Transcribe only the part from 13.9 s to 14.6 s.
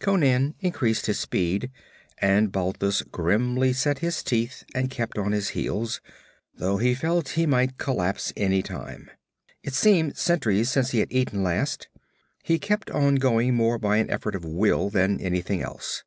an effort of